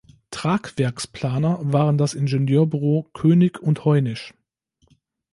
[0.31, 4.33] Tragwerksplaner waren das Ingenieurbüro König und Heunisch.